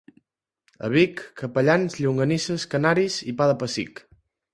A 0.85 0.87
Vic: 0.93 1.19
capellans, 1.41 1.97
llonganisses, 2.05 2.65
canaris 2.73 3.19
i 3.33 3.35
pa 3.43 3.49
de 3.53 3.57
pessic. 3.65 4.03